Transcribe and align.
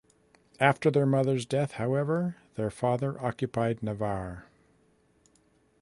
After 0.59 0.89
their 0.89 1.05
mother's 1.05 1.45
death, 1.45 1.73
however, 1.73 2.37
their 2.55 2.71
father 2.71 3.23
occupied 3.23 3.83
Navarre. 3.83 4.47